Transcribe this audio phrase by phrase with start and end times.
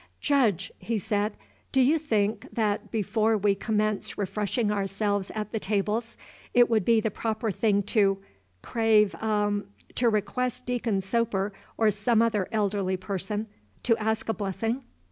[0.19, 1.37] "Judge," he said,
[1.71, 6.17] "do you think, that, before we commence refreshing ourselves at the tables,
[6.55, 8.17] it would be the proper thing to
[8.63, 9.61] crave a
[9.93, 13.45] to request Deacon Soper or some other elderly person
[13.83, 14.81] to ask a blessing?"